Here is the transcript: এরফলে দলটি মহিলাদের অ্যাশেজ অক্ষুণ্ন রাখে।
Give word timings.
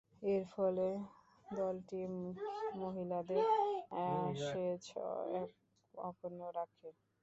এরফলে 0.27 0.87
দলটি 1.53 2.01
মহিলাদের 2.81 3.43
অ্যাশেজ 3.91 4.83
অক্ষুণ্ন 5.93 6.41
রাখে। 6.57 6.89